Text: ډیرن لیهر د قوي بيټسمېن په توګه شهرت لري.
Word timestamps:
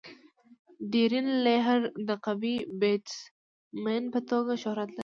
ډیرن 0.93 1.27
لیهر 1.45 1.81
د 2.07 2.09
قوي 2.25 2.55
بيټسمېن 2.79 4.03
په 4.13 4.19
توګه 4.29 4.53
شهرت 4.63 4.89
لري. 4.91 4.99